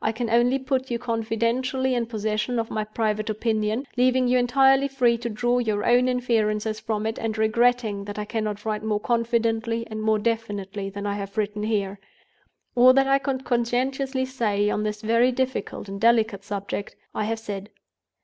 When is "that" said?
8.04-8.16, 12.92-13.08